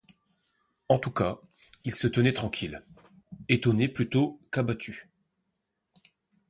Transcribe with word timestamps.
En 0.89 0.97
tout 0.97 1.11
cas, 1.11 1.37
il 1.83 1.93
se 1.93 2.07
tenait 2.07 2.33
tranquille, 2.33 2.83
étonné 3.49 3.87
plutôt 3.87 4.41
qu’abattu 4.51 5.11